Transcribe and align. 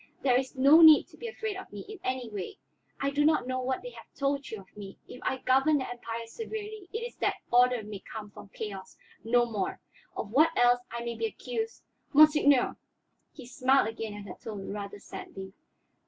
There 0.23 0.35
is 0.35 0.55
no 0.55 0.81
need 0.81 1.03
to 1.09 1.17
be 1.17 1.27
afraid 1.27 1.55
of 1.57 1.71
me 1.71 1.81
in 1.81 1.99
any 2.03 2.27
way. 2.27 2.57
I 2.99 3.11
do 3.11 3.23
not 3.23 3.45
know 3.45 3.61
what 3.61 3.83
they 3.83 3.91
have 3.91 4.11
told 4.15 4.49
you 4.49 4.59
of 4.59 4.75
me; 4.75 4.97
if 5.07 5.21
I 5.21 5.37
govern 5.37 5.77
the 5.77 5.87
Empire 5.87 6.25
severely, 6.25 6.89
it 6.91 7.01
is 7.03 7.15
that 7.17 7.35
order 7.51 7.83
may 7.83 7.99
come 7.99 8.31
from 8.31 8.49
chaos, 8.49 8.97
no 9.23 9.45
more. 9.45 9.79
Of 10.17 10.31
what 10.31 10.57
else 10.57 10.79
I 10.89 11.05
may 11.05 11.13
be 11.13 11.27
accused" 11.27 11.83
"Monseigneur!" 12.13 12.77
He 13.31 13.45
smiled 13.45 13.89
again 13.89 14.15
at 14.15 14.25
her 14.25 14.33
tone, 14.43 14.73
rather 14.73 14.97
sadly. 14.97 15.53